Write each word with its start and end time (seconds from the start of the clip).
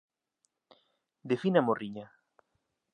Defina 1.29 1.59
morriña. 1.67 2.05